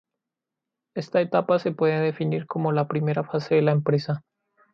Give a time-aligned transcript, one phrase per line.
[0.95, 4.23] Esta etapa se puede definir como la primera fase de la empresa.